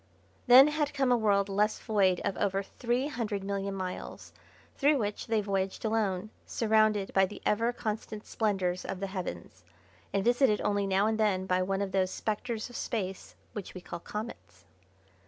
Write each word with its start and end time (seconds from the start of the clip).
Then 0.47 0.69
had 0.69 0.95
come 0.95 1.11
a 1.11 1.15
world 1.15 1.47
less 1.47 1.77
void 1.77 2.21
of 2.21 2.35
over 2.37 2.63
three 2.63 3.05
hundred 3.07 3.43
million 3.43 3.75
miles, 3.75 4.33
through 4.75 4.97
which 4.97 5.27
they 5.27 5.41
voyaged 5.41 5.85
alone, 5.85 6.31
surrounded 6.43 7.13
by 7.13 7.27
the 7.27 7.39
ever 7.45 7.71
constant 7.71 8.25
splendours 8.25 8.83
of 8.83 8.99
the 8.99 9.05
heavens, 9.05 9.63
and 10.11 10.25
visited 10.25 10.59
only 10.61 10.87
now 10.87 11.05
and 11.05 11.19
then 11.19 11.45
by 11.45 11.61
one 11.61 11.83
of 11.83 11.91
those 11.91 12.09
Spectres 12.09 12.67
of 12.67 12.75
Space, 12.75 13.35
which 13.53 13.75
we 13.75 13.81
call 13.81 13.99
comets. 13.99 14.65